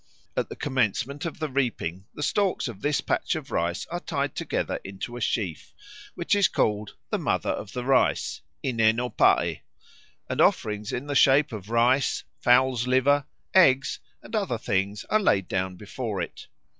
[0.35, 4.33] At the commencement of the reaping the stalks of this patch of rice are tied
[4.33, 5.75] together into a sheaf,
[6.15, 9.61] which is called "the Mother of the Rice" (ineno pae),
[10.27, 15.47] and offerings in the shape of rice, fowl's liver, eggs, and other things are laid
[15.47, 16.47] down before it.